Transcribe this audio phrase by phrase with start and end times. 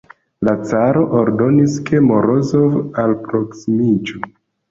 [0.47, 4.27] La caro ordonis, ke Morozov alproksimiĝu.